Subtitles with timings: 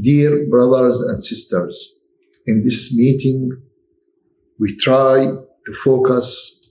[0.00, 1.96] Dear brothers and sisters,
[2.46, 3.62] in this meeting,
[4.58, 5.26] we try
[5.66, 6.70] to focus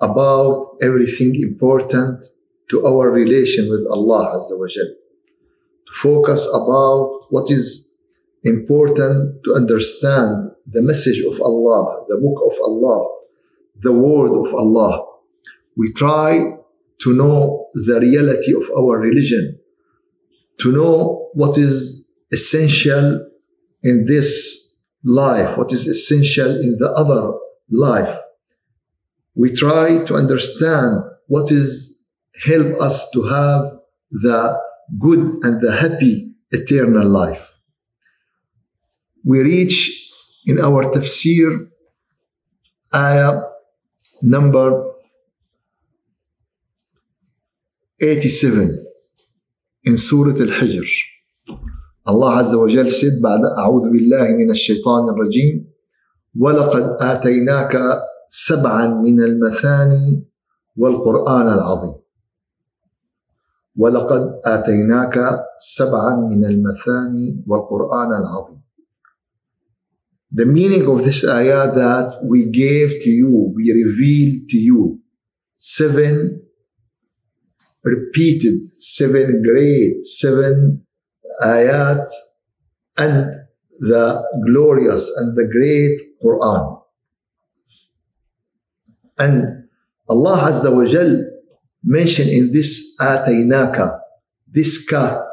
[0.00, 2.24] about everything important
[2.70, 4.86] to our relation with Allah Azza wa Jal.
[4.86, 7.92] To focus about what is
[8.44, 13.18] important to understand the message of Allah, the book of Allah,
[13.82, 15.06] the word of Allah.
[15.76, 16.56] We try
[16.98, 19.58] to know the reality of our religion,
[20.58, 21.99] to know what is
[22.32, 23.26] essential
[23.82, 27.38] in this life, what is essential in the other
[27.70, 28.16] life.
[29.34, 32.02] We try to understand what is
[32.42, 33.78] help us to have
[34.10, 34.58] the
[34.98, 37.50] good and the happy eternal life.
[39.24, 40.10] We reach
[40.46, 41.68] in our tafsir
[42.94, 43.42] ayah
[44.22, 44.90] number
[48.00, 48.86] 87
[49.84, 50.88] in Surah Al-Hijr.
[52.08, 55.66] الله عز وجل said بعد أعوذ بالله من الشيطان الرجيم.
[56.38, 57.76] ولقد آتيناك
[58.28, 60.24] سبعا من المثاني
[60.76, 61.94] والقرآن العظيم.
[63.76, 65.16] ولقد آتيناك
[65.58, 68.60] سبعا من المثاني والقرآن العظيم.
[70.32, 75.00] The meaning of this ayah that we gave to you, we revealed to you
[75.56, 76.40] seven
[77.84, 80.86] repeated, seven great, seven
[81.42, 82.08] ayat
[82.98, 83.34] and
[83.80, 86.82] the glorious and the great Quran.
[89.18, 89.68] And
[90.08, 91.24] Allah Azza wa Jal
[91.82, 94.00] mentioned in this Ataynaka,
[94.48, 95.24] this ka,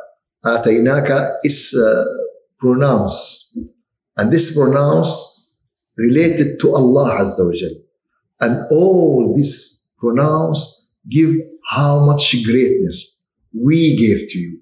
[0.45, 2.05] Ataynaka is uh,
[2.59, 3.57] pronounced.
[4.17, 5.55] And this pronounced
[5.97, 7.75] related to Allah Azza wa Jal.
[8.39, 11.35] And all these pronouns give
[11.67, 14.59] how much greatness we gave to you.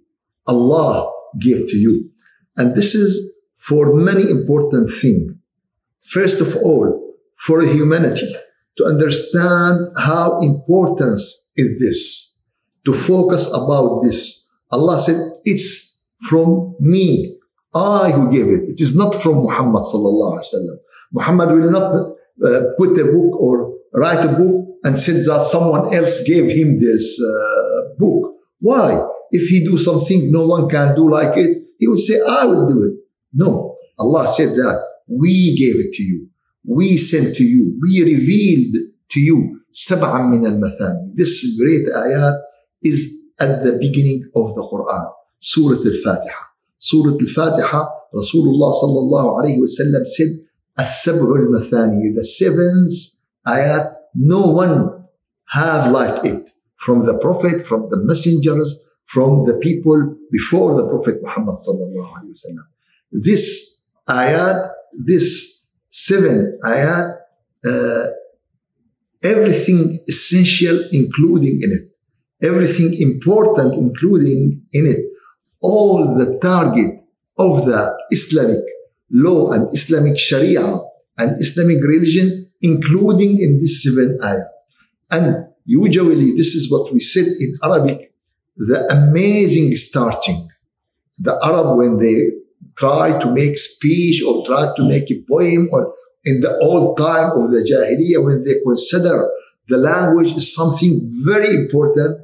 [0.48, 2.12] Allah gave to you.
[2.58, 5.34] And this is for many important things.
[6.04, 8.34] First of all, for humanity
[8.78, 12.44] to understand how important is this,
[12.86, 14.54] to focus about this.
[14.72, 15.16] Allah said,
[15.46, 17.38] it's from me,
[17.74, 18.70] I who gave it.
[18.70, 20.78] It is not from Muhammad sallallahu alaihi wasallam.
[21.14, 25.94] Muhammad will not uh, put a book or write a book and said that someone
[25.94, 28.36] else gave him this uh, book.
[28.60, 29.08] Why?
[29.31, 32.67] If he do something no one can do like it, he will say, I will
[32.67, 32.95] do it.
[33.33, 36.29] No, Allah said that we gave it to you.
[36.67, 37.79] We sent to you.
[37.81, 38.75] We revealed
[39.11, 41.15] to you سبعا من المثاني.
[41.17, 42.41] This great ayat
[42.83, 45.13] is at the beginning of the Quran.
[45.39, 46.43] Surah Al-Fatiha.
[46.79, 50.29] Surah Al-Fatiha, Rasulullah sallallahu alayhi wa sallam said,
[50.79, 52.15] السبع المثاني.
[52.17, 52.93] The seventh
[53.47, 55.05] ayat, no one
[55.47, 56.51] have like it.
[56.77, 62.34] From the Prophet, from the messengers, from the people before the Prophet Muhammad sallallahu alaihi
[62.36, 62.68] wasallam.
[63.12, 65.28] This ayat, this
[65.90, 67.18] seven ayat,
[67.66, 68.06] uh,
[69.24, 71.86] everything essential including in it,
[72.46, 75.02] everything important including in it,
[75.62, 77.06] all the target
[77.38, 78.64] of the Islamic
[79.12, 80.66] law and Islamic Sharia
[81.18, 84.56] and Islamic religion, including in this seven ayat.
[85.12, 88.15] And usually this is what we said in Arabic
[88.58, 90.48] the amazing starting.
[91.20, 92.32] The Arab, when they
[92.78, 95.94] try to make speech or try to make a poem, or
[96.24, 99.30] in the old time of the Jahiliyyah, when they consider
[99.68, 102.22] the language is something very important,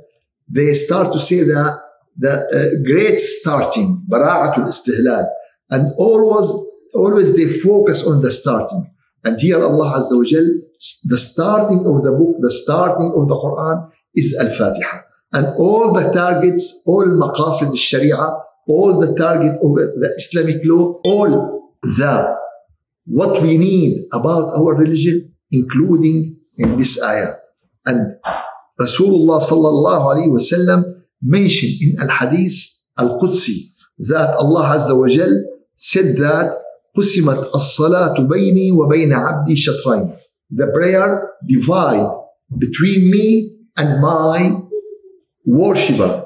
[0.50, 1.82] they start to say that
[2.18, 5.28] the uh, great starting, bara'atul istihlal,
[5.70, 6.52] and always,
[6.94, 8.90] always they focus on the starting.
[9.24, 10.44] And here Allah Azza wa Jal,
[11.06, 16.13] the starting of the book, the starting of the Quran is Al-Fatiha and all the
[16.13, 18.17] targets, all maqasid al-sharia,
[18.69, 22.37] all the target of the Islamic law, all the
[23.07, 27.35] what we need about our religion, including in this ayah.
[27.85, 28.17] And
[28.81, 32.57] Rasulullah sallallahu alayhi wasallam mentioned in al-hadith
[32.99, 33.73] al-Qudsi
[34.11, 35.45] that Allah Azza wa Jal
[35.77, 36.63] said that
[36.97, 40.17] قسمت الصلاة بيني وبين عبدي شطرين.
[40.51, 42.09] The prayer divide
[42.57, 44.63] between me and my
[45.45, 46.25] worshipper.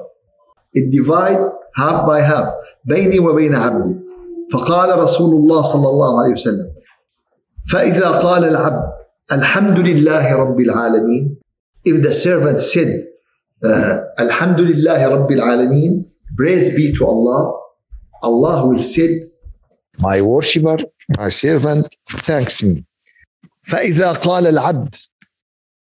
[0.73, 1.39] It divide
[1.75, 2.47] half by half.
[2.85, 3.95] بيني وبين عبدي.
[4.51, 6.71] فقال رسول الله صلى الله عليه وسلم
[7.71, 8.91] فإذا قال العبد
[9.31, 11.37] الحمد لله رب العالمين
[11.87, 13.07] if the servant said
[13.63, 16.05] uh, الحمد لله رب العالمين
[16.37, 17.53] praise be to Allah
[18.23, 19.29] Allah will say
[19.99, 20.77] my worshipper
[21.17, 21.87] my servant
[22.27, 22.83] thanks me
[23.63, 24.95] فإذا قال العبد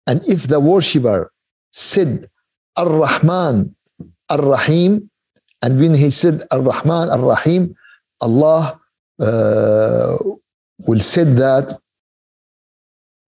[0.06, 1.32] and if the worshipper
[1.72, 2.28] said
[2.77, 3.75] Ar-Rahman,
[4.29, 5.09] Ar-Rahim.
[5.61, 7.75] And when he said Ar-Rahman, Ar-Rahim,
[8.21, 8.79] Allah
[9.19, 10.17] uh,
[10.87, 11.77] will say that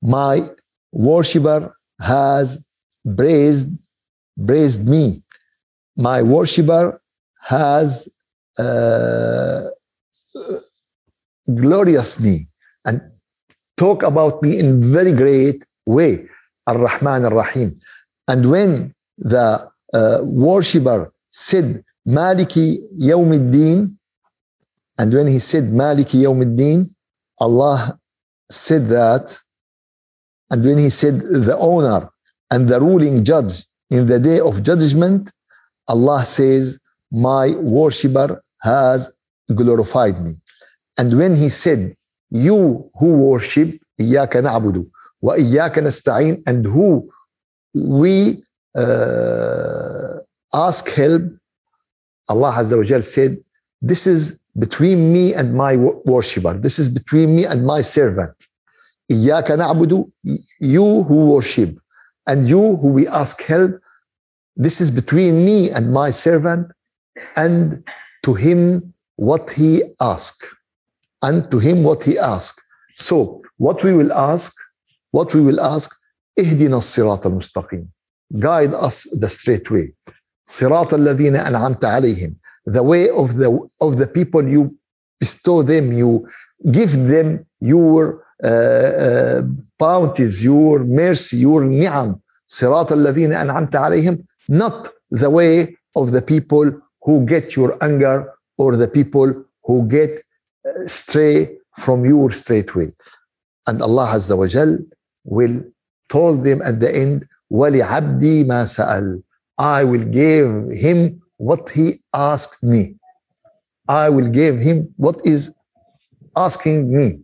[0.02, 0.48] my
[0.92, 2.64] worshipper has
[3.18, 3.70] praised,
[4.46, 5.24] praised me.
[5.98, 7.02] My worshipper
[7.42, 8.08] has
[8.58, 9.70] uh,
[11.54, 12.48] glorious me
[12.86, 13.02] and
[13.78, 16.28] talk about me in very great way.
[16.68, 17.80] Ar-Rahman, Ar-Rahim.
[18.28, 19.47] And when the
[19.93, 23.95] uh, worshipper said maliki yawmiddin
[24.99, 26.87] and when he said maliki yawmiddin
[27.41, 27.99] allah
[28.51, 29.39] said that
[30.51, 32.09] and when he said the owner
[32.51, 35.31] and the ruling judge in the day of judgment
[35.89, 36.79] allah says
[37.11, 39.11] my worshipper has
[39.55, 40.33] glorified me
[40.99, 41.95] and when he said
[42.31, 44.91] you who worship إياك نعبد
[45.23, 47.09] وإياك نستعين and who
[47.75, 48.43] we
[48.77, 50.19] uh,
[50.55, 51.23] ask help
[52.29, 53.37] Allah Azza wa Jal said
[53.83, 58.35] this is between me and my worshipper this is between me and my servant
[59.11, 60.11] إياك نعبد
[60.61, 61.77] you who worship
[62.27, 63.73] and you who we ask help
[64.57, 66.67] this is between me and my servant
[67.37, 67.85] and
[68.25, 70.35] to him what he ask
[71.23, 72.61] and to him what he ask
[72.95, 74.55] so what we will ask
[75.13, 75.91] what we will ask
[76.39, 77.89] اهدنا الصراط المستقيم
[78.39, 79.95] guide us the straight way
[80.47, 82.37] صراط الذين أنعمت عليهم
[82.67, 84.71] the way of the of the people you
[85.21, 86.27] bestow them you
[86.71, 89.43] give them your uh, uh,
[89.79, 96.71] bounties your mercy your ni'am صراط الذين أنعمت عليهم not the way of the people
[97.03, 100.23] who get your anger or the people who get
[100.87, 102.91] stray from your straight way
[103.69, 104.79] and Allah Azza wa Jal
[105.25, 105.63] will
[106.09, 109.23] told them at the end وَلِعَبْدِي مَا سَأَلْ
[109.59, 112.97] I will give him what he asked me
[113.89, 115.55] I will give him what is
[116.37, 117.21] asking me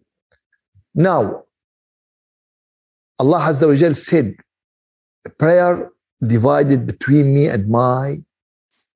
[0.95, 1.45] now
[3.19, 4.35] Allah Azza wa Jal said
[5.39, 5.91] prayer
[6.27, 8.17] divided between me and my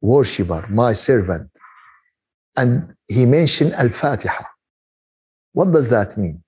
[0.01, 1.51] worshipper my servant
[2.57, 4.45] and he mentioned al-fatiha
[5.53, 6.43] what does that mean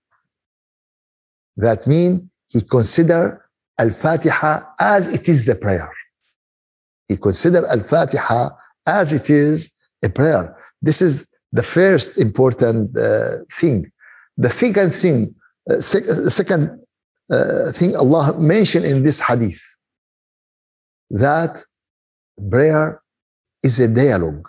[1.56, 3.39] that mean he consider
[3.83, 5.89] al-fatiha as it is the prayer.
[7.07, 8.41] He consider al-fatiha
[9.01, 9.57] as it is
[10.07, 10.45] a prayer.
[10.87, 11.13] This is
[11.59, 13.79] the first important uh, thing.
[14.45, 15.17] The second thing
[15.69, 16.09] uh, sec-
[16.41, 16.63] second
[17.35, 19.63] uh, thing allah mentioned in this hadith
[21.25, 21.53] that
[22.53, 23.01] prayer
[23.67, 24.47] is a dialogue.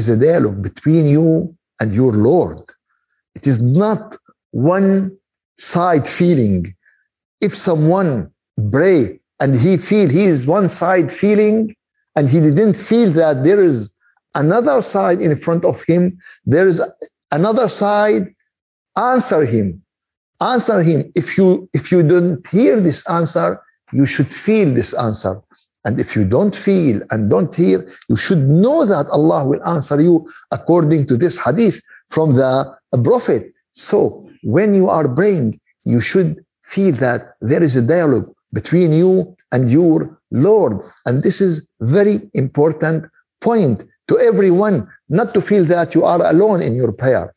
[0.00, 2.60] Is a dialogue between you and your lord.
[3.34, 4.16] It is not
[4.50, 5.16] one
[5.58, 6.60] side feeling.
[7.46, 8.30] If someone
[8.70, 11.74] pray and he feel he is one side feeling
[12.16, 13.94] and he didn't feel that there is
[14.34, 16.18] another side in front of him.
[16.44, 16.82] There is
[17.30, 18.34] another side
[18.96, 19.82] answer him.
[20.40, 21.12] Answer him.
[21.14, 23.62] If you if you don't hear this answer
[23.92, 25.40] you should feel this answer.
[25.84, 30.00] And if you don't feel and don't hear you should know that allah will answer
[30.00, 33.52] you according to this hadith from the prophet.
[33.72, 39.36] So when you are praying you should feel that there is a dialogue between you
[39.52, 40.80] and your lord.
[41.06, 43.06] And this is very important
[43.40, 47.34] point to everyone not to feel that you are alone in your prayer.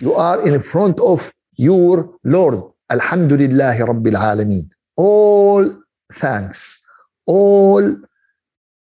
[0.00, 2.62] You are in front of your lord.
[2.90, 4.70] Alhamdulillah rabbil alameen.
[4.96, 5.68] All
[6.12, 6.80] thanks.
[7.26, 7.96] All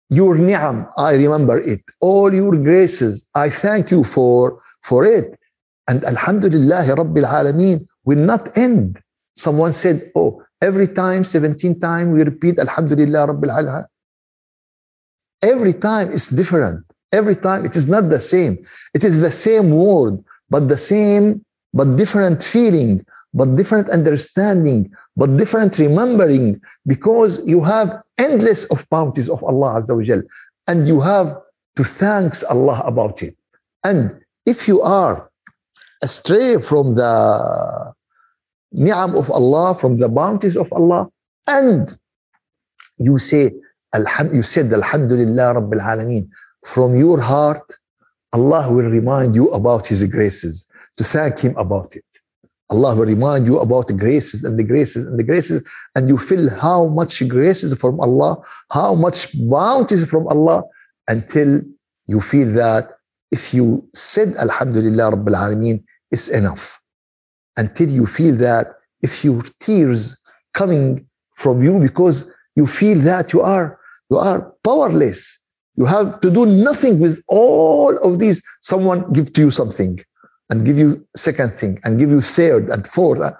[0.09, 1.81] your ni'am i remember it.
[2.01, 5.38] All your graces i thank you for for it.
[5.88, 8.99] And alhamdulillah rabbil alameen will not end.
[9.35, 13.85] Someone said oh every time 17 times we repeat alhamdulillah rabbil alameen.
[15.43, 16.85] Every time it's different.
[17.11, 18.57] Every time it is not the same.
[18.93, 25.37] It is the same word but the same but different feeling but different understanding but
[25.37, 30.23] different remembering because you have endless of bounties of Allah Azza wa Jal
[30.67, 31.37] and you have
[31.75, 33.35] to thanks Allah about it.
[33.83, 35.29] And if you are
[36.03, 37.93] astray from the
[38.71, 41.09] ni'am of Allah from the bounties of Allah
[41.47, 41.93] and
[42.97, 43.51] you say
[44.31, 46.29] you said alhamdulillah rabbil alameen
[46.63, 47.79] from your heart
[48.33, 52.03] Allah will remind you about His graces, to thank Him about it.
[52.69, 56.17] Allah will remind you about the graces and the graces and the graces, and you
[56.17, 58.38] feel how much graces from Allah,
[58.71, 60.63] how much bounties from Allah,
[61.07, 61.61] until
[62.05, 62.93] you feel that
[63.31, 66.78] if you said Alhamdulillah Rabbil Alameen, it's enough.
[67.61, 68.65] Until you feel that
[69.07, 70.01] if your tears
[70.53, 70.85] coming
[71.43, 72.17] from you because
[72.55, 73.67] you feel that you are
[74.11, 74.39] you are
[74.69, 75.19] powerless.
[75.79, 78.37] You have to do nothing with all of these.
[78.71, 79.93] Someone give to you something
[80.49, 83.33] and give you second thing and give you third and fourth uh,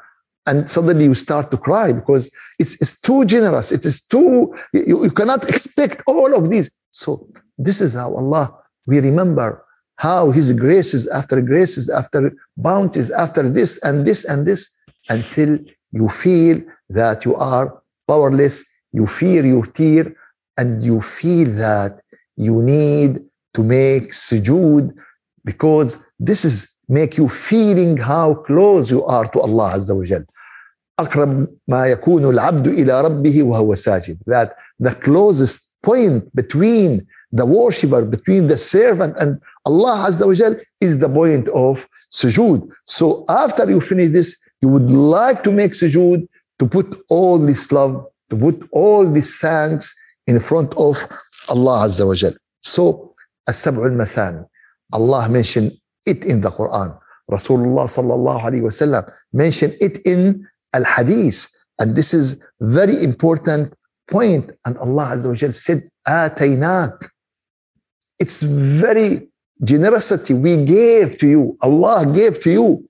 [0.46, 5.04] and suddenly you start to cry because it's, it's too generous it is too you,
[5.04, 8.46] you cannot expect all of these so this is how allah
[8.88, 9.66] we remember
[9.99, 14.77] how his graces after graces after bounties after this and this and this
[15.09, 15.59] until
[15.93, 18.57] you feel that you are powerless
[18.93, 20.15] you fear your tear
[20.59, 22.01] and you feel that
[22.37, 23.21] you need
[23.55, 24.95] to make sujood
[25.45, 26.57] because this is
[26.89, 30.25] make you feeling how close you are to Allah Azza wa Jal.
[31.01, 34.19] أقرب ما يكون العبد إلى ربه وهو ساجد.
[34.27, 40.57] That the closest point between the worshipper, between the servant and Allah Azza wa Jal
[40.81, 42.71] is the point of sujood.
[42.85, 46.27] So after you finish this, you would like to make sujood
[46.59, 49.95] to put all this love, to put all these thanks
[50.27, 51.07] in front of
[51.49, 52.33] Allah Azza wa Jal.
[52.63, 53.15] So,
[53.49, 54.45] السبع المثاني.
[54.93, 55.73] Allah mentioned
[56.07, 56.99] it in the Quran.
[57.31, 61.49] Rasulullah sallallahu alayhi wasallam mentioned it in Al Hadith.
[61.79, 63.75] And this is very important
[64.09, 64.51] point.
[64.65, 67.09] And Allah Azza wa Jal said, Ataynak.
[68.19, 69.28] It's very
[69.63, 71.57] generosity we gave to you.
[71.61, 72.89] Allah gave to you.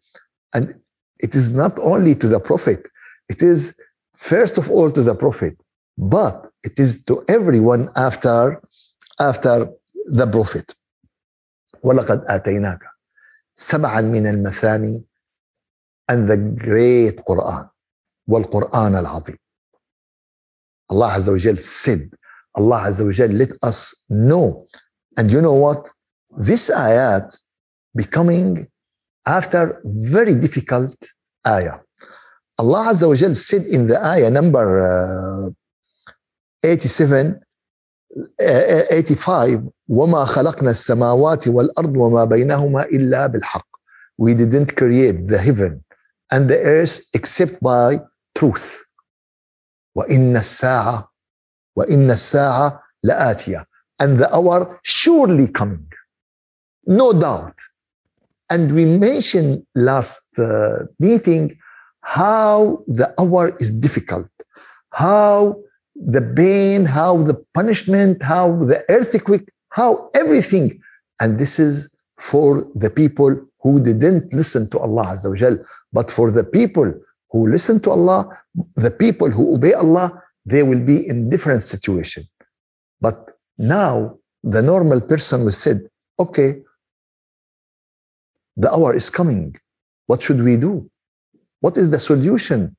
[0.54, 0.74] And
[1.18, 2.86] it is not only to the Prophet,
[3.28, 3.78] it is
[4.14, 5.56] first of all to the Prophet,
[5.98, 8.60] but it is to everyone after,
[9.20, 9.68] after
[10.06, 10.74] the Prophet.
[11.84, 12.78] ولقد آتيناك
[13.54, 15.04] سبعا من المثاني
[16.08, 17.68] and the great Quran
[18.28, 19.36] والقرآن العظيم
[20.92, 22.10] Allah Azza wa Jal said
[22.54, 24.66] Allah Azza wa Jal let us know
[25.18, 25.90] and you know what
[26.38, 27.26] this ayat
[27.94, 28.66] becoming
[29.26, 30.94] after very difficult
[31.46, 31.80] ayah
[32.58, 35.50] Allah Azza wa Jal said in the ayah number uh,
[36.62, 37.40] 87
[38.40, 43.68] 85 وما خلقنا السماوات والأرض وما بينهما إلا بالحق
[44.18, 45.82] we didn't create the heaven
[46.30, 48.00] and the earth except by
[48.38, 48.86] truth
[49.98, 51.08] وإن الساعة
[51.76, 53.66] وإن الساعة لآتية
[54.02, 55.87] and the hour surely coming
[56.89, 57.57] no doubt
[58.49, 61.45] and we mentioned last uh, meeting
[62.01, 64.29] how the hour is difficult
[64.91, 65.55] how
[65.95, 70.79] the pain, how the punishment, how the earthquake, how everything.
[71.19, 73.31] And this is for the people
[73.61, 75.63] who didn't listen to Allah Azza wa.
[75.91, 76.93] But for the people
[77.31, 78.41] who listen to Allah,
[78.75, 82.23] the people who obey Allah, they will be in different situation.
[83.01, 83.17] But
[83.57, 85.81] now the normal person will said,
[86.17, 86.61] okay,
[88.58, 89.56] the hour is coming.
[90.06, 90.90] What should we do?
[91.60, 92.76] What is the solution?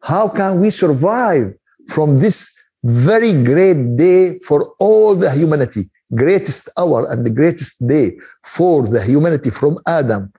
[0.00, 1.54] How can we survive
[1.88, 8.18] from this very great day for all the humanity, greatest hour and the greatest day
[8.42, 10.32] for the humanity from Adam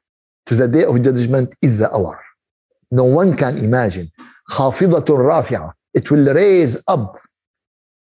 [0.46, 2.20] to the day of judgment is the hour.
[2.92, 4.12] No one can imagine.
[4.50, 5.74] خافضة رافعة.
[5.94, 7.18] It will raise up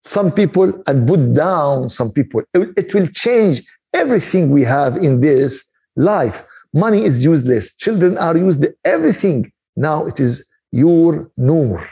[0.01, 2.41] some people and put down some people.
[2.53, 3.61] It will change
[3.93, 6.45] everything we have in this life.
[6.73, 7.75] Money is useless.
[7.77, 8.65] Children are used.
[8.83, 9.51] Everything.
[9.75, 11.85] Now it is your nur.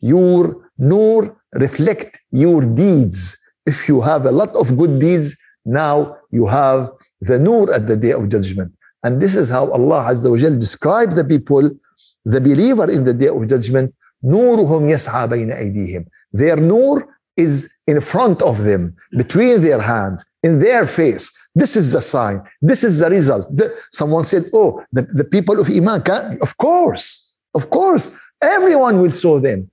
[0.00, 3.36] Your nur reflect your deeds.
[3.66, 7.96] If you have a lot of good deeds, now you have the nur at the
[7.96, 8.72] day of judgment.
[9.04, 11.70] And this is how Allah Azza wa Jal described the people,
[12.24, 13.94] the believer in the day of judgment.
[14.24, 16.04] نورهم يسعى بين أيديهم.
[16.32, 21.32] Their nur is in front of them, between their hands, in their face.
[21.56, 22.42] This is the sign.
[22.60, 23.46] This is the result.
[23.54, 26.38] The, someone said, Oh, the, the people of Iman can.
[26.40, 29.70] Of course, of course, everyone will saw them.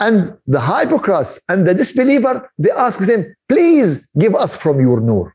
[0.00, 5.32] And the hypocrites and the disbeliever, they ask them, please give us from your nur.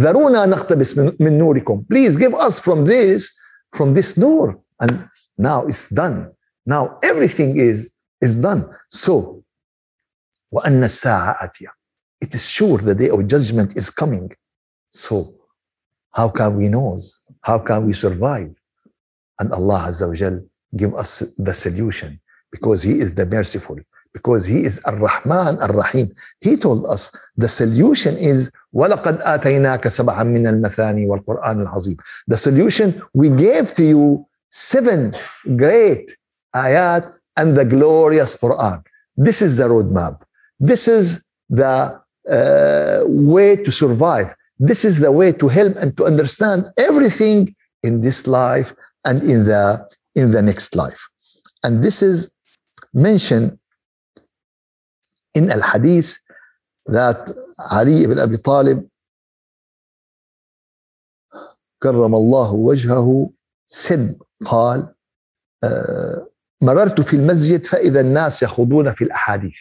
[0.00, 1.86] ذرونا نقتبس من نوركم.
[1.88, 3.36] Please give us from this,
[3.72, 4.60] from this nur.
[4.80, 5.08] And
[5.38, 6.30] now it's done.
[6.66, 8.64] Now everything is, is done.
[8.90, 9.42] So,
[10.52, 11.68] وأن الساعة آتية.
[12.20, 14.30] It is sure the day of judgment is coming.
[14.90, 15.34] So,
[16.12, 16.98] how can we know?
[17.42, 18.54] How can we survive?
[19.38, 20.40] And Allah Azza wa Jal
[20.74, 22.20] give us the solution
[22.50, 23.78] because He is the merciful
[24.16, 26.08] because he is Ar-Rahman Ar-Rahim.
[26.40, 31.96] He told us the solution is وَلَقَدْ آتَيْنَاكَ سَبْعًا مِنَ الْمَثَانِي وَالْقُرْآنِ الْعَظِيمِ
[32.26, 35.12] The solution, we gave to you seven
[35.56, 36.16] great
[36.54, 38.82] ayat and the glorious Quran.
[39.16, 40.22] This is the roadmap.
[40.58, 44.34] This is the uh, way to survive.
[44.60, 49.44] This is the way to help and to understand everything in this life and in
[49.44, 51.02] the in the next life.
[51.62, 52.30] And this is
[52.94, 53.58] mentioned
[55.34, 56.18] in Al Hadith
[56.86, 57.18] that
[57.70, 58.88] Ali ibn Abi Talib
[61.82, 63.30] كرم الله وجهه
[63.66, 64.94] said قال
[66.62, 69.60] مررت في المسجد فإذا الناس يخوضون في الأحاديث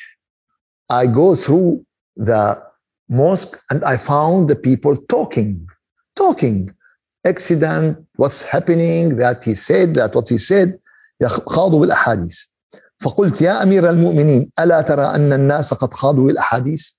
[0.90, 1.86] I go through
[2.16, 2.64] the
[3.10, 5.68] mosque and I found the people talking
[6.16, 6.72] talking
[7.26, 10.80] accident what's happening that he said that what he said
[11.24, 12.40] خاضوا بالأحاديث
[13.00, 16.90] فقلت يا أمير المؤمنين ألا ترى أن الناس قد خاضوا بالأحاديث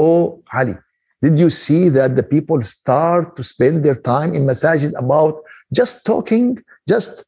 [0.00, 0.76] Oh Ali
[1.24, 5.42] did you see that the people start to spend their time in masajid about
[5.72, 7.24] just talking just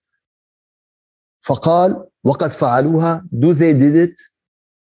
[1.40, 4.14] فقال وقد فعلوها do they did it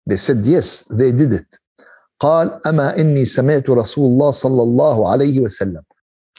[0.10, 1.60] they said yes they did it
[2.21, 5.83] قال أما إني سمعت رسول الله صلى الله عليه وسلم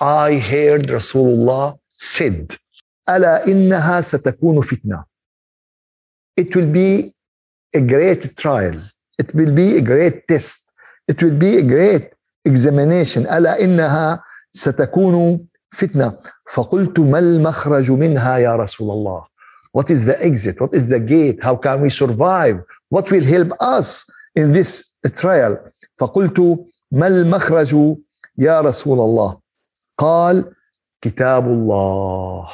[0.01, 2.55] I heard رسول الله said
[3.09, 5.03] ألا إنها ستكون فتنة
[6.41, 7.13] it will be
[7.75, 8.75] a great trial
[9.21, 10.71] it will be a great test
[11.11, 12.13] it will be a great
[12.47, 16.17] examination ألا إنها ستكون فتنة
[16.53, 19.29] فقلت ما المخرج منها يا رسول الله
[19.71, 20.59] What is the exit?
[20.59, 21.43] What is the gate?
[21.43, 22.63] How can we survive?
[22.89, 25.59] What will help us in this trial?
[25.99, 26.39] فقلت
[26.91, 27.75] ما المخرج
[28.37, 29.39] يا رسول الله
[29.97, 30.55] قال
[31.01, 32.49] كتاب الله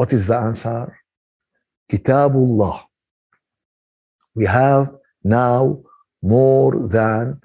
[0.00, 0.92] What is the answer?
[1.88, 2.80] كتاب الله
[4.34, 5.82] We have now
[6.22, 7.40] more than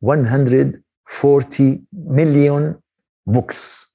[0.00, 2.82] 140 million
[3.26, 3.92] books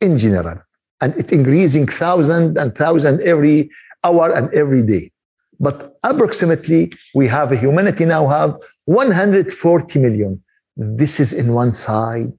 [0.00, 0.58] in general
[1.00, 3.68] and it increasing thousand and thousand every
[4.04, 5.10] hour and every day
[5.60, 8.56] but approximately we have humanity now have
[8.86, 10.42] 140 million.
[10.76, 12.32] This is in one side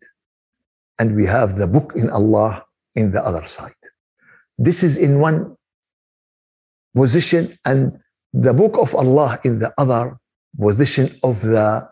[0.99, 2.63] and we have the book in allah
[2.95, 3.71] in the other side.
[4.57, 5.55] This is in one
[6.95, 7.99] position and
[8.33, 10.17] the book of allah in the other
[10.59, 11.87] position of the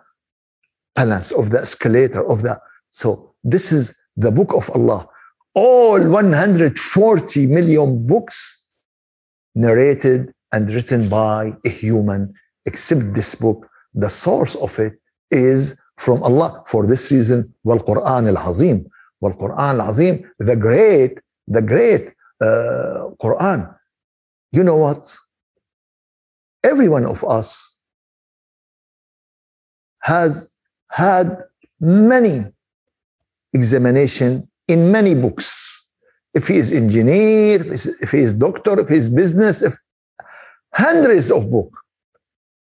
[0.96, 2.60] balance of the escalator of the
[2.90, 5.08] so this is the book of allah.
[5.54, 8.70] All 140 million books
[9.56, 12.34] narrated and written by a human
[12.66, 14.93] except this book the source of it
[15.30, 16.63] is from Allah.
[16.67, 18.89] For this reason, Quran al-Azim,
[19.23, 23.73] Quran al-Azim, the great, the great uh, Quran.
[24.51, 25.15] You know what?
[26.63, 27.84] Every one of us
[30.01, 30.51] has
[30.89, 31.38] had
[31.80, 32.45] many
[33.54, 35.69] examination in many books.
[36.34, 39.77] If he is engineer, if he is doctor, if he is business, if
[40.73, 41.71] hundreds of book,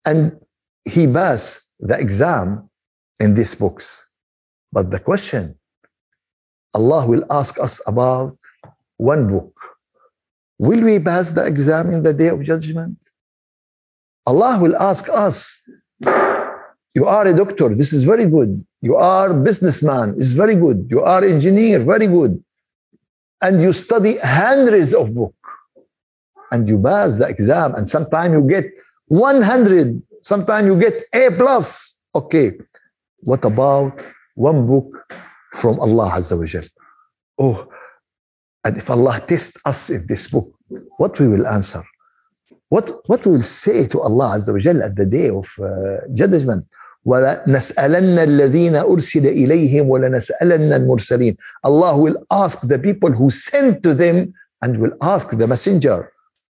[0.07, 0.39] and
[0.87, 2.71] he passed the exam
[3.21, 4.11] in these books.
[4.73, 5.57] But the question
[6.75, 8.37] allah will ask us about
[8.97, 9.53] one book.
[10.59, 12.99] Will we pass the exam in the day of judgment?
[14.27, 15.37] Allah will ask us
[16.99, 18.65] you are a doctor this is very good.
[18.81, 20.87] You are businessman is very good.
[20.91, 22.43] You are engineer very good.
[23.43, 25.37] And you study hundreds of books
[26.53, 28.67] and you pass the exam and sometimes you get
[29.09, 32.52] 100 sometimes you get a plus okay
[33.30, 33.94] what about
[34.36, 34.88] one book
[35.54, 36.46] from allah azza wa
[37.40, 37.68] oh
[38.66, 40.48] and if allah tests us in this book
[40.98, 41.84] what we will answer
[42.70, 46.66] what what we will say to allah azza wa at the day of uh, judgment
[47.06, 54.34] ولنسألن الذين أرسل إليهم ولنسألن المرسلين Allah will ask the people who sent to them
[54.62, 56.12] and will ask the messenger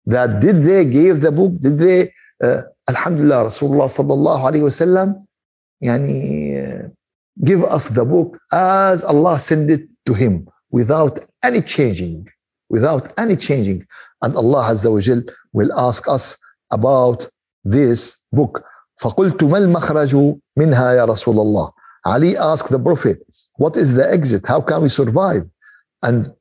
[0.05, 2.11] that did they give the book did they
[2.43, 5.23] uh, Alhamdulillah Rasulullah sallallahu alayhi wasallam
[5.81, 6.19] يعني
[6.57, 6.89] uh,
[7.43, 12.27] give us the book as Allah sent it to him without any changing
[12.69, 13.85] without any changing
[14.23, 15.21] and Allah Azza wa Jal
[15.53, 16.37] will ask us
[16.71, 17.29] about
[17.63, 18.63] this book
[18.97, 20.15] فقلت ما المخرج
[20.57, 21.71] منها يا رسول الله
[22.05, 23.17] Ali asked the Prophet
[23.57, 25.43] what is the exit how can we survive
[26.03, 26.31] and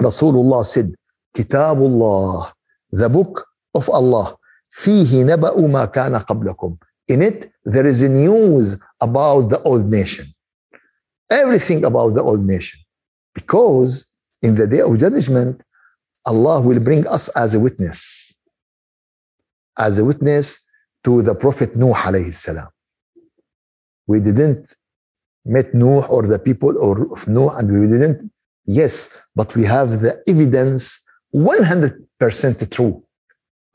[0.00, 0.94] Rasulullah said
[1.34, 2.52] كتاب الله
[2.92, 4.36] the book of Allah
[4.70, 6.76] فيه نبأ ما كان قبلكم
[7.12, 10.26] in it there is a news about the old nation
[11.30, 12.78] everything about the old nation
[13.34, 15.60] because in the day of judgment
[16.26, 18.26] Allah will bring us as a witness
[19.78, 20.66] as a witness
[21.04, 22.68] to the Prophet Nuh alayhi salam.
[24.06, 24.74] We didn't
[25.44, 26.72] met Nuh or the people
[27.12, 28.30] of Nuh and we didn't.
[28.64, 31.04] Yes, but we have the evidence
[31.34, 33.04] 100% true.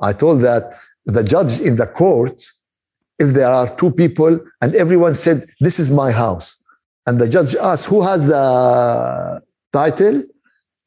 [0.00, 0.72] I told that
[1.04, 2.42] the judge in the court,
[3.18, 6.62] if there are two people and everyone said, This is my house,
[7.06, 10.22] and the judge asked, Who has the title?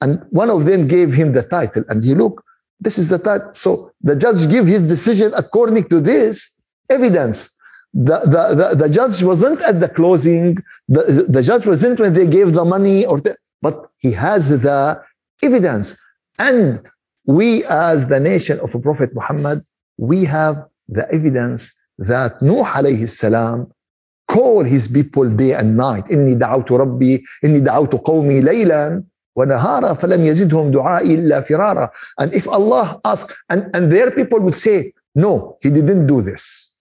[0.02, 2.44] And one of them gave him the title, and he looked,
[2.80, 3.54] This is the title.
[3.54, 7.56] So the judge gave his decision according to this evidence.
[7.94, 12.28] The, the, the, the judge wasn't at the closing, the, the judge wasn't when they
[12.28, 15.02] gave the money, or the, but he has the
[15.42, 16.00] evidence.
[16.38, 16.88] And
[17.29, 19.65] we, as the nation of Prophet Muhammad,
[19.97, 23.73] we have the evidence that Nuh alayhi salam
[24.29, 29.03] call his people day and night إني دعوت ربي إني دعوت قومي ليلا
[29.37, 34.55] ونهارا فلم يزدهم دعائي إلا فرارا and if Allah asks and, and their people would
[34.55, 36.77] say no he didn't do this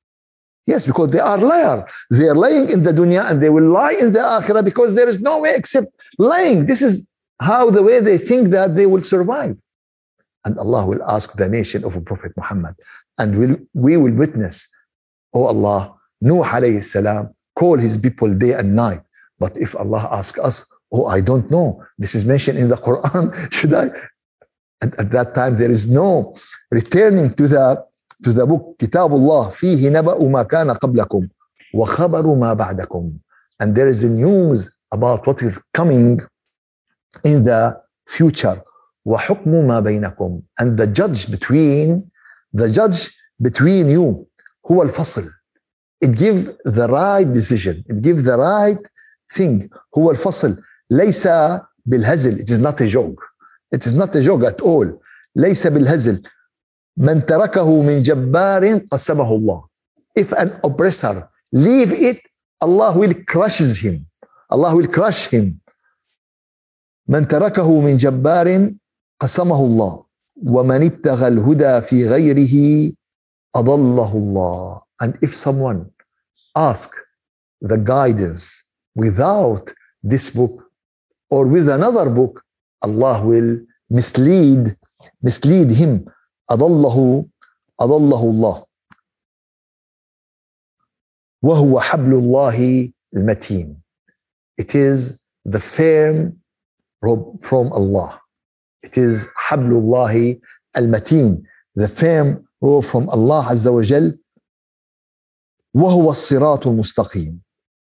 [0.66, 3.94] yes because they are liar they are lying in the dunya and they will lie
[3.94, 5.88] in the akhirah because there is no way except
[6.18, 7.12] lying this is
[7.42, 9.56] how the way they think that they will survive
[10.46, 12.76] and Allah will ask the nation of Prophet Muhammad
[13.18, 14.70] and we'll, we will witness
[15.34, 19.02] oh Allah Nuh alayhi salam call his people day and night
[19.39, 23.32] but if Allah asks us oh I don't know this is mentioned in the Quran
[23.54, 23.86] should I
[24.84, 26.36] at, at that time there is no
[26.72, 27.84] returning to the
[28.24, 31.28] to the book كتاب الله فيه نبأ ما كان قبلكم
[31.74, 33.12] وخبر ما بعدكم
[33.60, 36.20] and there is a news about what is coming
[37.24, 38.62] in the future
[39.05, 42.03] وحكم ما بينكم and the judge between
[42.55, 43.11] the judge
[43.43, 44.27] between you
[44.71, 45.31] هو الفصل
[46.05, 48.83] it give the right decision it give the right
[49.37, 51.29] thing هو الفصل ليس
[51.87, 53.23] بالهزل it is not a joke
[53.75, 54.99] it is not a joke at all
[55.37, 56.23] ليس بالهزل
[56.97, 59.65] من تركه من جبار قسمه الله
[60.21, 62.19] if an oppressor leave it
[62.65, 64.07] Allah will crushes him
[64.51, 65.59] Allah will crush him
[67.09, 68.75] من تركه من جبار
[69.21, 70.05] قسمه الله
[70.47, 72.55] ومن ابتغى الهدى في غيره
[73.57, 75.91] أضله الله and if someone
[76.57, 76.91] ask
[77.63, 78.63] the guidance
[78.95, 80.65] without this book
[81.31, 82.43] or with another book
[82.85, 83.59] Allah will
[83.91, 84.77] mislead
[85.23, 86.05] mislead him
[86.51, 87.27] أضله
[87.81, 88.65] أضله الله
[91.43, 93.83] وهو حبل الله المتين
[94.61, 96.39] it is the firm
[97.41, 98.18] from Allah
[98.88, 100.39] it is حبل الله
[100.78, 101.44] المتين
[101.80, 104.20] the firm rope from Allah عز وجل
[105.74, 107.42] وهو الصراط المستقيم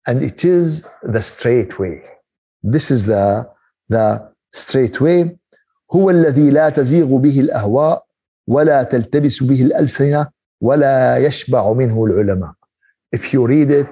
[0.08, 2.02] and it is the straight way
[2.62, 3.46] this is the
[3.88, 5.36] the straight way
[5.94, 8.06] هو الذي لا تزيغ به الأهواء
[8.46, 10.26] ولا تلتبس به الألسنة
[10.60, 12.52] ولا يشبع منه العلماء
[13.16, 13.88] if you read it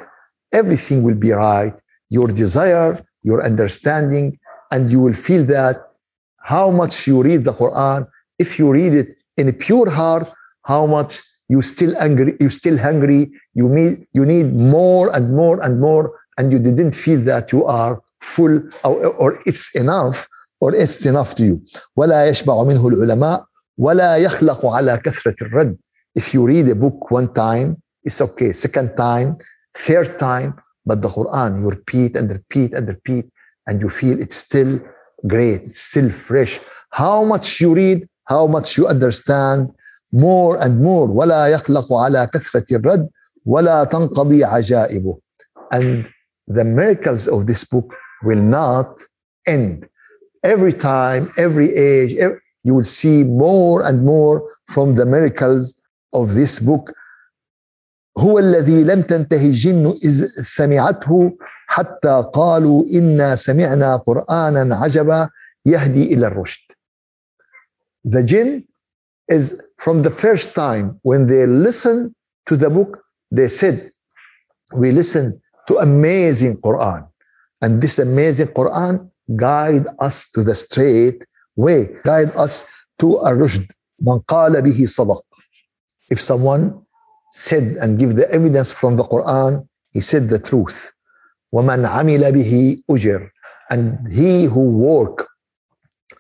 [0.55, 1.75] everything will be right
[2.11, 4.38] your desire your understanding
[4.73, 5.77] and you will feel that
[6.53, 8.07] how much you read the Quran
[8.38, 10.27] if you read it in a pure heart
[10.64, 15.62] how much you still angry you still hungry you need you need more and more
[15.64, 16.05] and more
[16.37, 20.27] and you didn't feel that you are full or, or it's enough
[20.61, 21.62] or it's enough to you
[21.97, 23.45] ولا يشبع منه العلماء
[23.79, 25.77] ولا يخلق على كثرة الرد
[26.19, 29.37] if you read a book one time it's okay second time
[29.77, 33.27] third time but the Quran you repeat and repeat and repeat
[33.67, 34.81] and you feel it's still
[35.27, 36.61] great it's still fresh
[36.91, 39.71] how much you read how much you understand
[40.12, 43.09] more and more ولا يخلق على كثرة الرد
[43.47, 45.19] ولا تنقضي عجائبه
[45.75, 46.09] and
[46.47, 49.01] the miracles of this book will not
[49.47, 49.87] end
[50.45, 55.83] every time every age every, you will see more and more from the miracles
[56.14, 56.93] of this book
[58.19, 61.37] هو الذي لم تنتهي الجن إذ سمعته
[61.74, 65.30] حتى قالوا إنا سمعنا قرآنا عجبا
[65.66, 66.72] يهدي إلى الرشد
[68.06, 68.68] The jinn
[69.28, 69.46] is
[69.78, 72.14] from the first time when they listen
[72.48, 73.00] to the book,
[73.32, 73.92] they said,
[74.74, 77.08] we listen to amazing Quran.
[77.62, 81.24] And this amazing Quran guide us to the straight
[81.56, 83.72] way, guide us to a rushd.
[84.00, 85.24] Man qala bihi sadaq.
[86.12, 86.64] If someone
[87.32, 90.92] said and give the evidence from the Quran, he said the truth.
[91.55, 93.31] وَمَنْ عَمِلَ بِهِ أُجِرْ
[93.71, 95.29] And he who work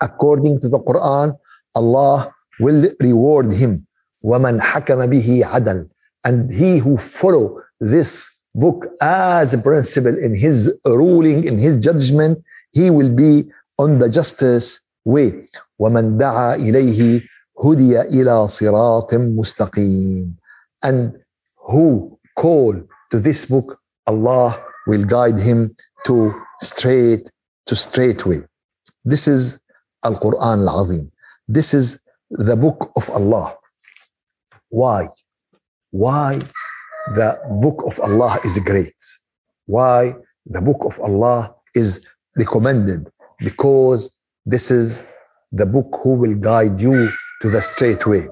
[0.02, 1.36] according to the Quran,
[1.74, 3.86] Allah will reward him.
[4.24, 5.88] وَمَنْ حَكَمَ بِهِ عَدَلْ
[6.24, 12.42] And he who follow this book as a principle in his ruling, in his judgment,
[12.72, 15.48] he will be on the justice way.
[15.80, 17.22] وَمَنْ دَعَا إِلَيْهِ
[17.64, 20.34] هُدِيَ إِلَى صِرَاطٍ مُسْتَقِيمٍ
[20.82, 21.14] And
[21.56, 22.74] who call
[23.10, 27.29] to this book, Allah will guide him to straight
[27.65, 28.41] to straight way.
[29.05, 29.59] This is
[30.03, 31.11] Al Quran Al Azim.
[31.47, 33.55] This is the book of Allah.
[34.69, 35.07] Why?
[35.91, 36.39] Why
[37.15, 38.95] the book of Allah is great?
[39.65, 40.13] Why
[40.45, 43.07] the book of Allah is recommended?
[43.39, 45.05] Because this is
[45.51, 47.09] the book who will guide you
[47.41, 48.27] to the straight way.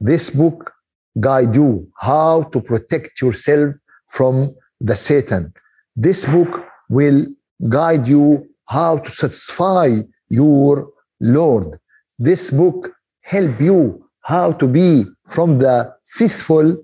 [0.00, 0.72] This book
[1.20, 3.74] guide you how to protect yourself
[4.08, 5.52] from the Satan.
[6.00, 7.26] This book will
[7.68, 9.96] guide you how to satisfy
[10.28, 11.80] your Lord.
[12.20, 16.76] This book help you how to be from the faithful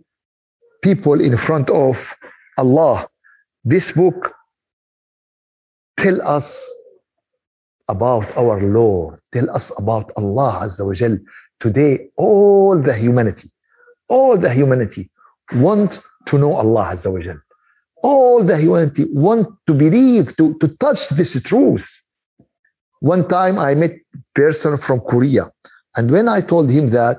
[0.83, 2.12] people in front of
[2.59, 3.07] Allah.
[3.62, 4.35] This book
[5.96, 6.68] tell us
[7.88, 11.18] about our Lord, tell us about Allah Azza wa Jal.
[11.61, 13.48] Today, all the humanity,
[14.09, 15.09] all the humanity
[15.55, 17.38] want to know Allah Azza wa Jal.
[18.12, 21.88] All the humanity want to believe, to, to touch this truth.
[23.01, 23.95] One time I met
[24.35, 25.45] person from Korea,
[25.97, 27.17] and when I told him that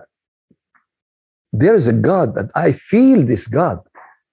[1.51, 3.79] there is a God that I feel this God,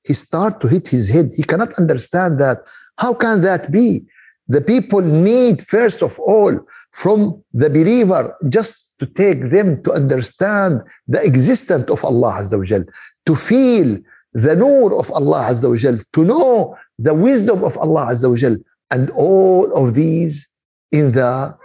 [0.05, 1.31] he start to hit his head.
[1.35, 2.59] He cannot understand that.
[2.99, 4.05] How can that be?
[4.49, 6.59] The people need, first of all,
[6.93, 12.85] from the believer, just to take them to understand the existence of Allah Azza wa
[13.27, 13.99] to feel
[14.34, 18.36] the nur of Allah Azza wa Jal, to know the wisdom of Allah Azza wa
[18.36, 18.58] Jal,
[18.92, 20.54] and all of these
[20.92, 21.58] in the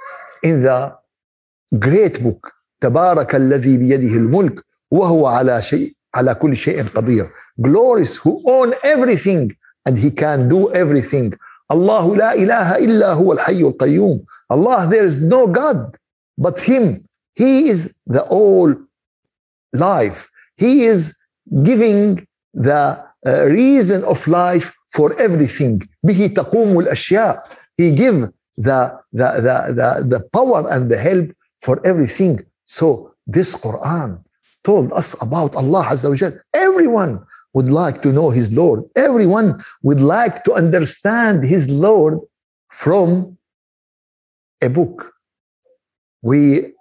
[0.42, 0.94] in the
[1.79, 8.42] great book تبارك الذي بيده الملك وهو على شيء على كل شيء قدير glorious who
[8.46, 9.55] own everything
[9.87, 11.35] and he can do everything
[11.72, 15.96] الله لا إله إلا هو الحي القيوم Allah there is no God
[16.37, 18.75] but him he is the all
[19.72, 21.16] life he is
[21.62, 22.26] giving
[22.57, 27.44] the uh, reason of life for everything به تقوم الأشياء
[27.81, 33.55] he give the, the, the, the, the power and the help for everything so this
[33.55, 34.22] Quran
[34.64, 38.85] told us about Allah Azza wa Everyone would like to know his Lord.
[38.96, 42.18] Everyone would like to understand his Lord
[42.68, 43.38] from
[44.62, 45.12] a book.
[46.22, 46.72] We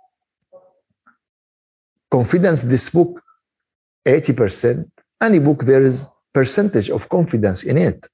[2.10, 3.22] confidence this book
[4.08, 4.90] 80%.
[5.23, 8.07] any book there is percentage of confidence in it.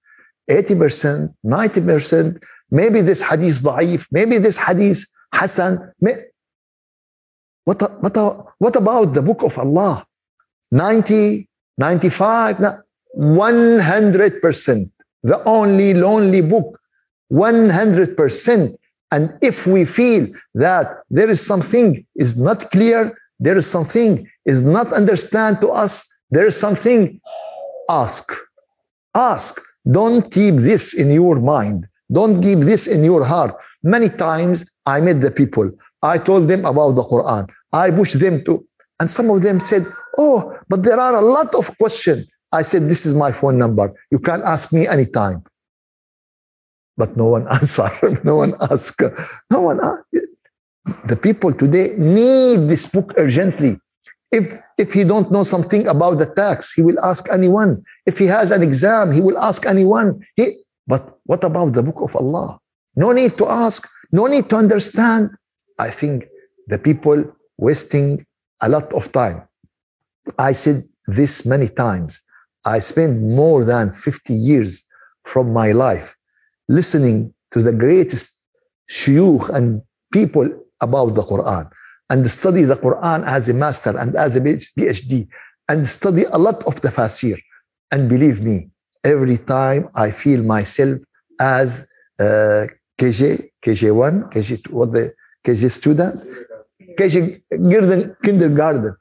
[0.50, 5.92] 80%, 90%, maybe this hadith da'if, maybe this hadith hasan.
[7.64, 10.04] What, what, what about the book of Allah?
[10.70, 12.58] 90, 95,
[13.18, 14.90] 100%.
[15.22, 16.80] The only lonely book.
[17.32, 18.76] 100%.
[19.10, 24.62] And if we feel that there is something is not clear, there is something is
[24.62, 27.20] not understand to us, there is something,
[27.90, 28.32] ask.
[29.14, 29.60] Ask.
[29.88, 31.86] Don't keep this in your mind.
[32.10, 33.54] Don't keep this in your heart.
[33.82, 35.70] Many times I met the people.
[36.02, 37.50] I told them about the Quran.
[37.72, 38.66] I pushed them to,
[38.98, 42.26] and some of them said, Oh, but there are a lot of questions.
[42.50, 43.92] I said, This is my phone number.
[44.10, 45.44] You can ask me anytime.
[46.96, 48.24] But no one answered.
[48.24, 49.02] no one asked.
[49.50, 50.26] No one asked.
[51.06, 53.78] The people today need this book urgently.
[54.32, 57.84] If, if he don't know something about the tax, he will ask anyone.
[58.06, 60.24] If he has an exam, he will ask anyone.
[60.36, 62.58] He, but what about the book of Allah?
[62.96, 63.86] No need to ask.
[64.10, 65.30] No need to understand.
[65.78, 66.26] I think
[66.66, 67.24] the people
[67.58, 68.26] wasting
[68.62, 69.46] a lot of time.
[70.38, 72.22] I said this many times.
[72.64, 74.86] I spent more than 50 years
[75.24, 76.16] from my life
[76.68, 78.46] listening to the greatest
[78.90, 80.48] shuyukh and people
[80.80, 81.70] about the Quran
[82.12, 85.26] and study the Quran as a master and as a PhD
[85.70, 87.38] and study a lot of tafasir.
[87.90, 88.68] And believe me,
[89.02, 90.98] every time I feel myself
[91.40, 91.86] as
[92.20, 92.66] uh,
[93.00, 95.04] KJ, KJ1, KJ, what the
[95.44, 96.14] KJ student,
[96.98, 97.16] KJ
[98.22, 98.94] kindergarten.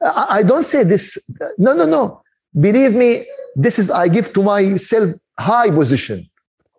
[0.00, 1.04] I don't say this.
[1.58, 2.22] No, no, no.
[2.58, 6.30] Believe me, this is I give to myself high position.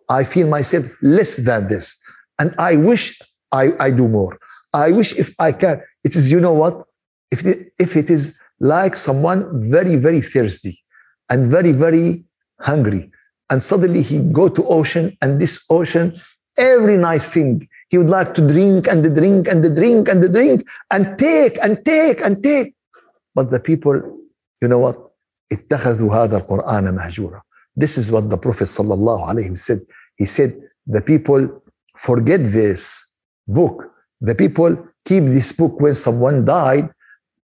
[0.08, 2.00] I feel myself less than this.
[2.38, 3.20] And I wish
[3.52, 4.38] I, I do more.
[4.75, 5.81] I wish if I can.
[6.03, 6.85] It is, you know what?
[7.31, 10.83] If it, if it is like someone very, very thirsty
[11.29, 12.25] and very, very
[12.59, 13.11] hungry,
[13.49, 16.19] and suddenly he go to ocean, and this ocean,
[16.57, 20.23] every nice thing he would like to drink and the drink and the drink and
[20.23, 22.73] the drink and take and take and take.
[23.35, 23.95] But the people,
[24.61, 24.97] you know what?
[25.51, 27.41] اتخذوا هذا القرآن مهجورا.
[27.75, 29.79] This is what the Prophet sallallahu alaihi wasallam said.
[30.15, 30.53] He said,
[30.87, 31.61] the people
[31.95, 33.15] forget this
[33.47, 33.91] book.
[34.20, 36.90] the people keep this book when someone died.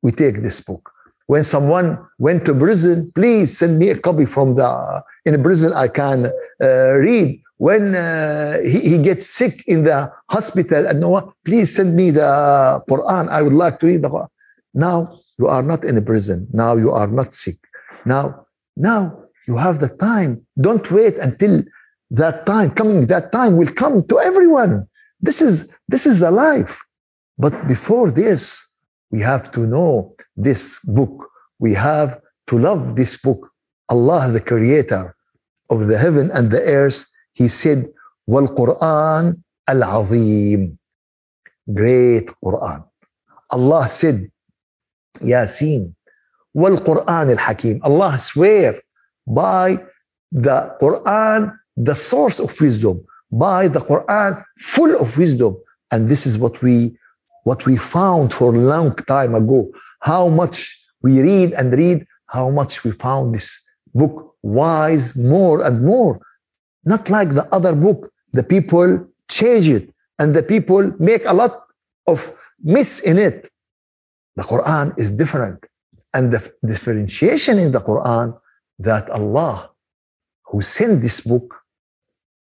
[0.03, 0.91] We take this book.
[1.31, 5.87] when someone went to prison, please send me a copy from the in prison I
[5.87, 7.41] can uh, read.
[7.59, 12.11] When uh, he, he, gets sick in the hospital, and no, one, please send me
[12.11, 13.29] the Quran.
[13.29, 14.27] I would like to read the Quran.
[14.75, 16.49] Now you are not in a prison.
[16.53, 17.59] Now you are not sick.
[18.05, 20.45] Now, now you have the time.
[20.61, 21.63] Don't wait until
[22.11, 23.07] that time coming.
[23.07, 24.89] That time will come to everyone.
[25.21, 26.81] This is this is the life.
[27.39, 28.77] But before this,
[29.11, 31.29] we have to know this book.
[31.59, 33.51] We have to love this book.
[33.89, 35.15] Allah, the creator
[35.69, 37.05] of the heaven and the earth,
[37.35, 37.89] He said,
[38.27, 40.79] Wal Quran al Azim.
[41.73, 42.85] Great Quran.
[43.51, 44.31] Allah said,
[45.21, 45.95] Yasin.
[46.55, 47.81] Wal Quran al Hakim.
[47.83, 48.83] Allah swear
[49.27, 49.79] by
[50.33, 55.57] the Quran, the source of wisdom, by the Quran, full of wisdom.
[55.93, 56.97] And this is what we
[57.45, 62.51] what we found for a long time ago, how much we read and read, how
[62.51, 66.21] much we found this book wise more and more.
[66.85, 71.65] Not like the other book, the people change it and the people make a lot
[72.07, 73.51] of miss in it.
[74.37, 75.67] The Quran is different.
[76.13, 78.39] And the differentiation in the Quran
[78.81, 79.71] that Allah,
[80.47, 81.60] who sent this book,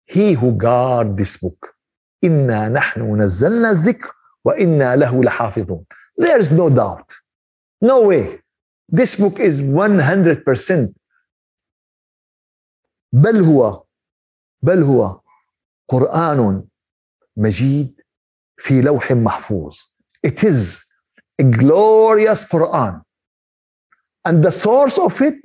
[0.05, 1.75] He who guard this book,
[2.23, 4.11] إنا نحن نزلنا الذكر
[4.45, 5.85] وَإِنَّا لَهُ لَحَافِظُونَ
[6.17, 7.11] There is no doubt.
[7.81, 8.39] No way.
[8.89, 10.93] This book is 100%
[13.13, 13.83] بل هو
[14.61, 15.21] بل هو
[15.87, 16.67] قرآن
[17.37, 18.01] مجيد
[18.57, 19.75] في لوح محفوظ.
[20.27, 20.83] It is
[21.41, 23.01] a glorious Quran.
[24.25, 25.39] And the source of it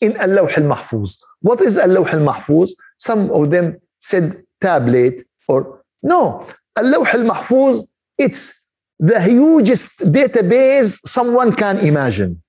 [0.00, 1.16] in اللوح المحفوظ.
[1.42, 2.68] What is اللوح المحفوظ?
[2.98, 6.46] Some of them said tablet or no.
[6.78, 7.84] اللوح المحفوظ
[8.18, 12.42] it's the hugest database someone can imagine.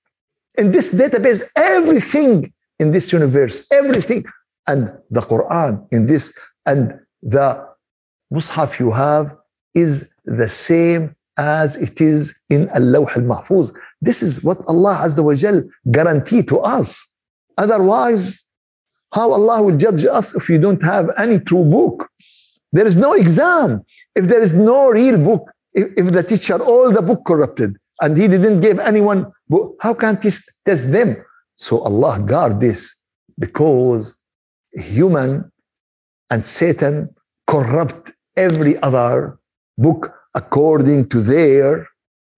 [0.57, 4.23] In this database, everything in this universe, everything,
[4.67, 7.67] and the Quran in this, and the
[8.33, 9.35] Mus'haf you have
[9.73, 13.75] is the same as it is in Al-Lawh al-Mahfuz.
[14.01, 17.21] This is what Allah Azza wa Jal guarantee to us.
[17.57, 18.40] Otherwise,
[19.12, 22.08] how Allah will judge us if you don't have any true book?
[22.72, 23.82] There is no exam.
[24.14, 28.16] If there is no real book, if, if the teacher, all the book corrupted, and
[28.16, 30.30] he didn't give anyone book, how can he
[30.66, 31.16] test them?
[31.56, 33.06] So Allah guard this
[33.38, 34.22] because
[34.72, 35.52] human
[36.30, 37.14] and Satan
[37.46, 39.38] corrupt every other
[39.76, 41.86] book according to their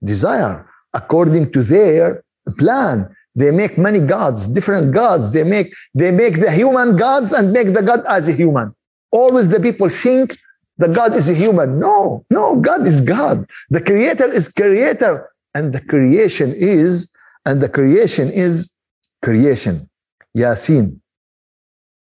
[0.02, 2.24] desire, according to their
[2.58, 3.14] plan.
[3.35, 5.33] They make many gods, different gods.
[5.33, 8.75] They make they make the human gods and make the God as a human.
[9.11, 10.37] Always the people think
[10.77, 11.79] that God is a human.
[11.79, 13.45] No, no, God is God.
[13.69, 15.29] The creator is creator.
[15.55, 17.11] And the creation is,
[17.45, 18.75] and the creation is
[19.21, 19.89] creation.
[20.37, 20.99] Yasin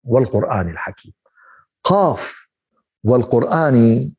[0.06, 1.12] والقرآن الحكيم
[1.85, 2.48] قاف
[3.04, 4.11] والقرآن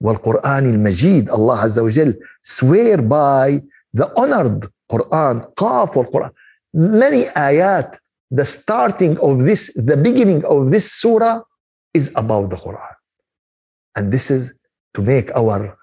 [0.00, 3.60] والقرآن المجيد Allah Azza wa Jal swear by
[3.92, 6.30] the honored Quran قاف والقرآن
[6.73, 7.97] many ayat
[8.31, 11.41] the starting of this the beginning of this surah
[11.93, 12.95] is about the Quran
[13.95, 14.57] and this is
[14.93, 15.77] to make our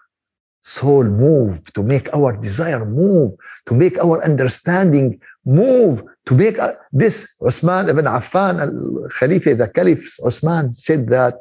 [0.66, 3.30] soul move, to make our desire move,
[3.66, 7.36] to make our understanding move, to make uh, this.
[7.40, 11.34] Osman ibn Affan, al Khalifa, the Caliph Osman said that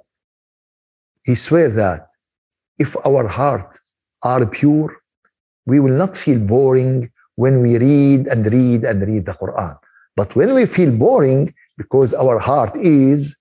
[1.25, 2.08] he swear that
[2.77, 3.75] if our heart
[4.23, 5.01] are pure,
[5.65, 9.77] we will not feel boring when we read and read and read the Quran.
[10.15, 13.38] But when we feel boring, because our heart is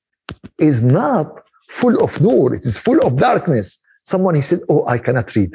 [0.58, 3.84] is not full of nur, it is full of darkness.
[4.02, 5.52] Someone he said, Oh, I cannot read.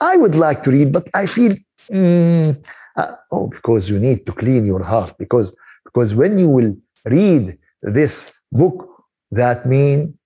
[0.00, 1.54] I would like to read, but I feel,
[1.90, 2.64] mm,
[2.96, 5.14] uh, oh, because you need to clean your heart.
[5.18, 5.54] Because,
[5.84, 8.88] because when you will read this book,
[9.30, 10.18] that mean,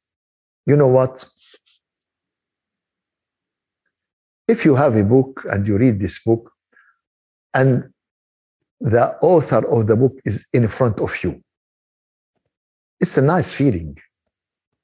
[0.65, 1.25] you know what?
[4.49, 6.53] If you have a book and you read this book,
[7.55, 7.91] and
[8.81, 11.43] the author of the book is in front of you,
[13.01, 13.97] it's a nice feeling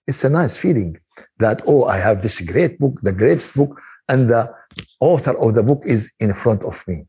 [0.06, 0.96] it's a nice feeling
[1.38, 4.52] that, oh, I have this great book, the greatest book, and the
[5.00, 7.06] author of the book is in front of me.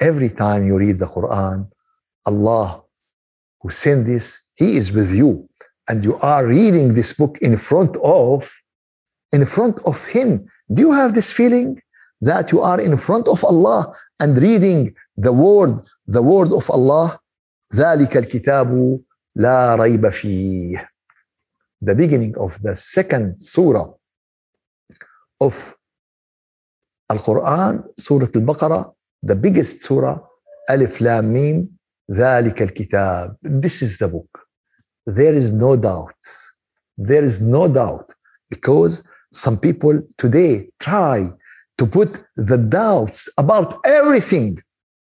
[0.00, 1.70] Every time you read the Quran,
[2.26, 2.82] Allah
[3.60, 5.48] who sent this, He is with you.
[5.88, 8.52] And you are reading this book in front of,
[9.32, 10.46] in front of Him.
[10.72, 11.80] Do you have this feeling
[12.21, 17.19] that you are in front of Allah and reading the word, the word of Allah?
[17.73, 18.99] ذلك الكتاب
[19.35, 20.93] لا ريب فيه
[21.81, 23.87] the beginning of the second surah
[25.41, 25.75] of
[27.09, 30.17] Al Quran, Surah Al Baqarah, the biggest surah,
[30.69, 31.67] Alif Lam Mim,
[32.11, 33.35] ذلك الكتاب.
[33.41, 34.39] This is the book.
[35.05, 36.23] There is no doubt.
[36.97, 38.13] There is no doubt
[38.49, 41.29] because some people today try
[41.77, 44.61] to put the doubts about everything,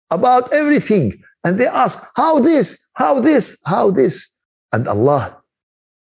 [0.09, 1.13] about everything.
[1.43, 4.37] And they ask, how this, how this, how this?
[4.71, 5.41] And Allah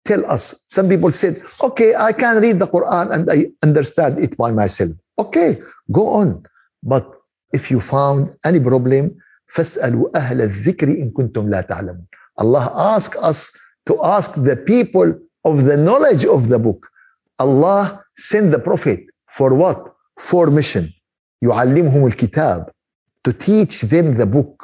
[0.06, 0.64] tell us.
[0.68, 4.92] Some people said, okay, I can read the Quran and I understand it by myself.
[5.18, 5.62] Okay,
[5.92, 6.44] go on.
[6.84, 7.10] But
[7.54, 9.18] if you found any problem,
[9.52, 12.08] فاسألوا أهل الذكر إن كنتم لا تعلمون.
[12.40, 13.52] Allah ask us
[13.86, 15.14] to ask the people
[15.44, 16.88] of the knowledge of the book.
[17.40, 19.02] Allah sent the Prophet
[19.36, 19.94] for what?
[20.20, 20.90] For mission.
[21.42, 22.70] يعلمهم الكتاب
[23.28, 24.64] to teach them the book.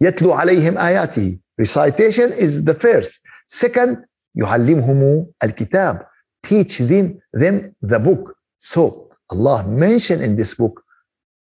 [0.00, 1.40] يتلو عليهم آياته.
[1.60, 3.22] Recitation is the first.
[3.46, 4.04] Second,
[4.34, 6.06] يعلمهم الكتاب.
[6.42, 8.36] Teach them, them the book.
[8.58, 10.82] So Allah mentioned in this book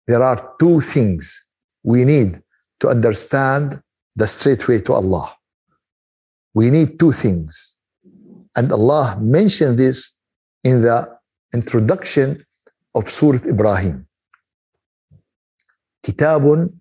[0.06, 1.48] there are two things
[1.82, 2.42] we need
[2.80, 3.80] to understand
[4.16, 5.34] the straight way to Allah.
[6.54, 7.76] We need two things.
[8.56, 10.22] And Allah mentioned this
[10.62, 10.98] in the
[11.52, 12.44] introduction
[12.95, 14.07] of Surah Ibrahim.
[16.05, 16.73] Kitabun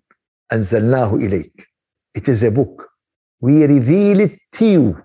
[0.51, 1.65] anzalnahu ilayk.
[2.15, 2.89] It is a book.
[3.41, 5.03] We reveal it to you.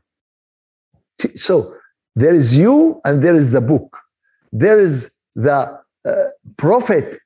[1.35, 1.75] So
[2.17, 3.97] there is you and there is the book.
[4.53, 6.13] There is the uh,
[6.57, 7.19] prophet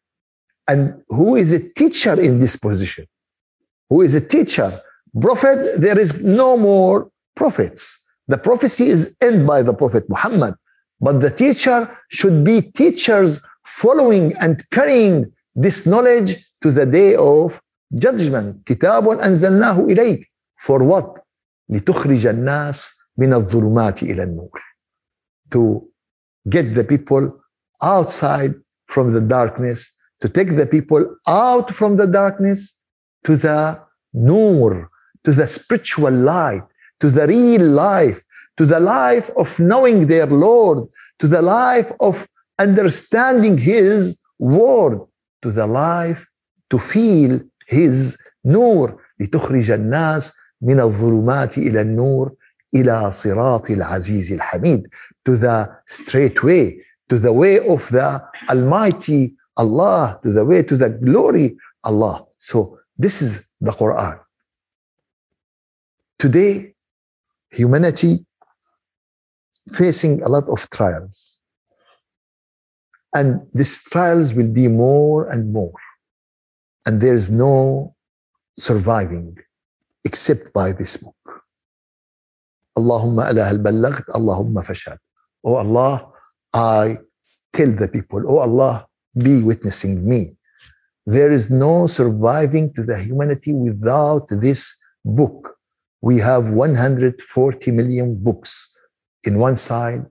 [0.66, 3.06] and who is a teacher in this position.
[3.90, 4.80] Who is a teacher?
[5.18, 8.06] Prophet, there is no more prophets.
[8.28, 10.54] The prophecy is end by the prophet Muhammad.
[11.00, 13.40] But the teacher should be teachers
[13.77, 17.61] following and carrying this knowledge to the day of
[17.95, 18.63] judgment.
[18.65, 20.31] كتاب أنزلناه إليك.
[20.57, 21.23] For what?
[21.69, 24.59] لتخرج الناس من الظلمات إلى النور.
[25.51, 25.87] To
[26.49, 27.39] get the people
[27.81, 28.55] outside
[28.87, 32.83] from the darkness, to take the people out from the darkness
[33.25, 33.79] to the
[34.13, 34.89] nur,
[35.23, 36.63] to the spiritual light,
[36.99, 38.23] to the real life,
[38.57, 40.87] to the life of knowing their Lord,
[41.19, 42.27] to the life of
[42.59, 44.99] understanding His word,
[45.41, 46.25] to the life
[46.69, 52.35] to feel His nur, لتخرج الناس من الظلمات إلى النور
[52.75, 54.87] إلى صراط العزيز الحميد
[55.25, 60.75] to the straight way to the way of the Almighty Allah, to the way to
[60.75, 62.25] the glory Allah.
[62.37, 64.19] So this is the Quran.
[66.17, 66.73] Today,
[67.51, 68.25] humanity
[69.73, 71.43] facing a lot of trials.
[73.14, 75.72] And these trials will be more and more.
[76.86, 77.94] And there is no
[78.56, 79.36] surviving
[80.04, 81.14] except by this book.
[82.76, 84.98] Allahumma ala hal Allahumma fashad.
[85.44, 86.10] Oh Allah,
[86.54, 86.96] I
[87.52, 88.86] tell the people, oh Allah,
[89.16, 90.36] be witnessing me.
[91.06, 94.60] There is no surviving to the humanity without this
[95.04, 95.56] book.
[96.02, 98.68] We have 140 million books
[99.24, 100.04] in one side,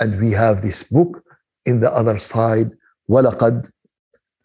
[0.00, 1.22] and we have this book
[1.65, 2.75] in the other side.
[3.07, 3.67] ولقد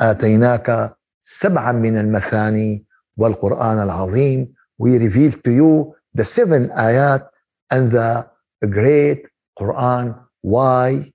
[0.00, 2.84] آتيناك سبعا من المثاني
[3.16, 4.54] والقرآن العظيم.
[4.78, 7.28] We reveal to you the seven ayat
[7.70, 8.28] and the
[8.68, 9.26] great
[9.58, 10.18] Quran.
[10.42, 11.12] Why?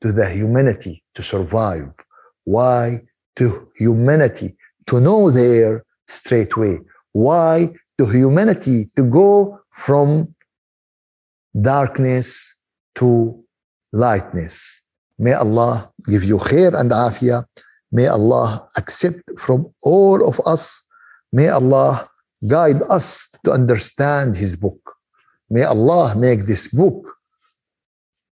[0.00, 1.92] To the humanity to survive.
[2.44, 3.02] Why?
[3.36, 4.56] To humanity
[4.86, 6.80] to know their straight way.
[7.12, 7.74] Why?
[7.98, 10.34] To humanity to go from
[11.60, 12.64] darkness
[12.96, 13.41] to
[13.92, 14.88] lightness.
[15.18, 17.44] May Allah give you khair and afiyah.
[17.90, 20.82] May Allah accept from all of us.
[21.32, 22.08] May Allah
[22.46, 24.94] guide us to understand His book.
[25.50, 27.16] May Allah make this book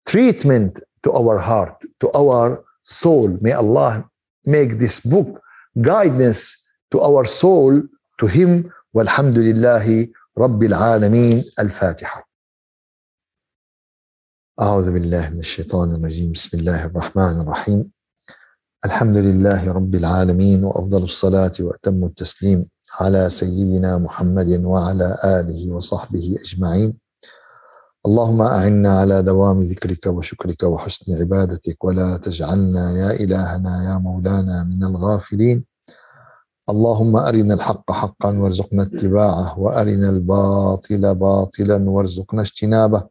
[0.06, 3.38] treatment to our heart, to our soul.
[3.40, 4.08] May Allah
[4.46, 5.40] make this book
[5.80, 7.82] guidance to our soul,
[8.18, 8.70] to Him.
[8.94, 12.28] والحمد لله رب العالمين الفاتحة
[14.61, 16.31] أعوذ بالله من الشيطان الرجيم.
[16.31, 17.91] بسم الله الرحمن الرحيم.
[18.85, 26.97] الحمد لله رب العالمين وأفضل الصلاة وأتم التسليم على سيدنا محمد وعلى آله وصحبه أجمعين.
[28.07, 34.83] اللهم أعنا على دوام ذكرك وشكرك وحسن عبادتك ولا تجعلنا يا إلهنا يا مولانا من
[34.83, 35.65] الغافلين.
[36.69, 43.03] اللهم أرنا الحق حقا وارزقنا اتباعه وأرنا الباطل باطلا وارزقنا اجتنابه.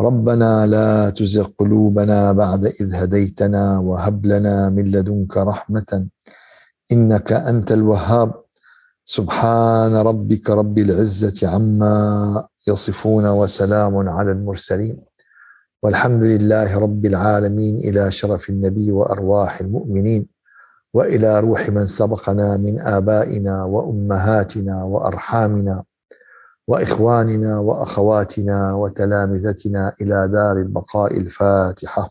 [0.00, 6.08] ربنا لا تزغ قلوبنا بعد إذ هديتنا وهب لنا من لدنك رحمة
[6.92, 8.34] إنك أنت الوهاب.
[9.04, 14.96] سبحان ربك رب العزة عما يصفون وسلام على المرسلين.
[15.82, 20.28] والحمد لله رب العالمين إلى شرف النبي وأرواح المؤمنين
[20.94, 25.84] وإلى روح من سبقنا من آبائنا وأمهاتنا وأرحامنا.
[26.68, 32.10] وإخواننا وأخواتنا وتلامذتنا إلى دار البقاء الفاتحة.